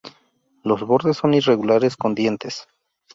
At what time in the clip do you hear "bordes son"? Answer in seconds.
0.81-1.35